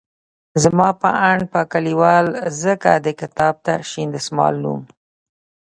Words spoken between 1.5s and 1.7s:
به